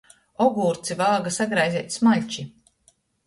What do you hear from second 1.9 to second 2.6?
smaļči.